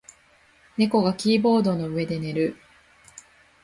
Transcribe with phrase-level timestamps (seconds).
[0.77, 2.55] 猫がキーボードの上で寝る。